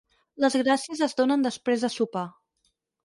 Les 0.45 0.55
gràcies 0.61 1.03
es 1.07 1.15
donen 1.21 1.45
després 1.49 1.85
de 1.85 1.91
sopar. 1.97 2.25